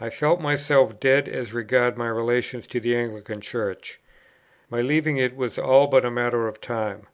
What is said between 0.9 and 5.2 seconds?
dead as regarded my relations to the Anglican Church. My leaving